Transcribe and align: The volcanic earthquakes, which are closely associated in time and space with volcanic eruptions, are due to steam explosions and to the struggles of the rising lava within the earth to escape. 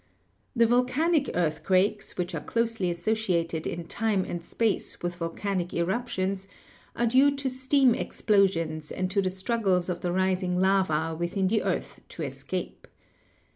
The 0.55 0.65
volcanic 0.65 1.29
earthquakes, 1.35 2.17
which 2.17 2.33
are 2.33 2.41
closely 2.41 2.89
associated 2.89 3.67
in 3.67 3.85
time 3.85 4.25
and 4.25 4.43
space 4.43 4.99
with 5.03 5.17
volcanic 5.17 5.75
eruptions, 5.75 6.47
are 6.95 7.05
due 7.05 7.35
to 7.35 7.49
steam 7.51 7.93
explosions 7.93 8.91
and 8.91 9.11
to 9.11 9.21
the 9.21 9.29
struggles 9.29 9.89
of 9.89 10.01
the 10.01 10.11
rising 10.11 10.59
lava 10.59 11.15
within 11.15 11.49
the 11.49 11.61
earth 11.61 11.99
to 12.09 12.23
escape. 12.23 12.87